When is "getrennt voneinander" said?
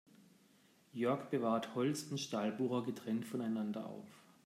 2.83-3.85